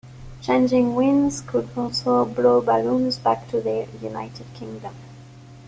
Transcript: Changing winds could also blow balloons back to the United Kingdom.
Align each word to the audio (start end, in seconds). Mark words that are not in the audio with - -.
Changing 0.41 0.95
winds 0.95 1.41
could 1.41 1.69
also 1.77 2.25
blow 2.25 2.59
balloons 2.59 3.19
back 3.19 3.47
to 3.49 3.61
the 3.61 3.87
United 4.01 4.51
Kingdom. 4.55 4.95